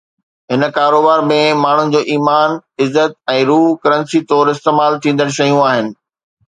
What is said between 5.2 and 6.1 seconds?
شيون آهن.